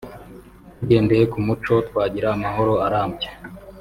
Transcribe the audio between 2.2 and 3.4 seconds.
amahoro arambye